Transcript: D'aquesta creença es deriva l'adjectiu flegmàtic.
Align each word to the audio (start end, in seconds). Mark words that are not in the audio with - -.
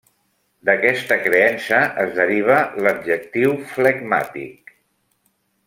D'aquesta 0.69 1.17
creença 1.25 1.81
es 2.05 2.15
deriva 2.21 2.57
l'adjectiu 2.87 3.55
flegmàtic. 3.75 4.77